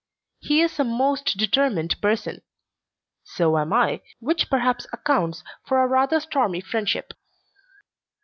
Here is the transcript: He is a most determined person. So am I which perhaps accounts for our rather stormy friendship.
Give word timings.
He 0.39 0.61
is 0.61 0.79
a 0.79 0.83
most 0.83 1.37
determined 1.37 2.01
person. 2.01 2.41
So 3.23 3.55
am 3.59 3.71
I 3.71 4.01
which 4.19 4.49
perhaps 4.49 4.87
accounts 4.91 5.43
for 5.67 5.77
our 5.77 5.87
rather 5.87 6.19
stormy 6.19 6.59
friendship. 6.61 7.13